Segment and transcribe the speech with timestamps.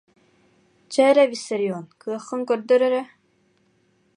[0.91, 3.01] Чэ эрэ, Виссарион, кыаххын көрдөр эрэ